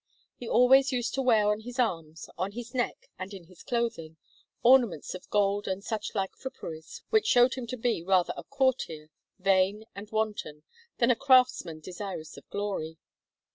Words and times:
He 0.35 0.45
used 0.45 0.51
always 0.55 0.89
to 1.11 1.21
wear 1.21 1.45
on 1.51 1.59
his 1.59 1.77
arms, 1.77 2.27
on 2.35 2.53
his 2.53 2.73
neck, 2.73 3.07
and 3.19 3.35
in 3.35 3.43
his 3.43 3.61
clothing, 3.61 4.17
ornaments 4.63 5.13
of 5.13 5.29
gold 5.29 5.67
and 5.67 5.83
suchlike 5.83 6.33
fripperies, 6.35 7.03
which 7.11 7.27
showed 7.27 7.53
him 7.53 7.67
to 7.67 7.77
be 7.77 8.01
rather 8.01 8.33
a 8.35 8.43
courtier, 8.43 9.11
vain 9.37 9.85
and 9.93 10.09
wanton, 10.09 10.63
than 10.97 11.11
a 11.11 11.15
craftsman 11.15 11.81
desirous 11.81 12.35
of 12.35 12.49
glory. 12.49 12.97